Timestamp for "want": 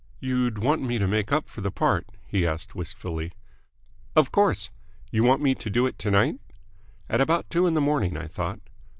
0.57-0.81, 5.23-5.43